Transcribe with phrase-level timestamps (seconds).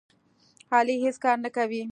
[0.75, 1.81] علي هېڅ کار نه کوي.